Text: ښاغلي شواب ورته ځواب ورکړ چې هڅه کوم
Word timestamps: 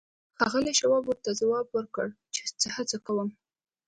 ښاغلي 0.37 0.73
شواب 0.79 1.03
ورته 1.05 1.29
ځواب 1.39 1.65
ورکړ 1.77 2.07
چې 2.61 2.67
هڅه 2.75 2.97
کوم 3.05 3.29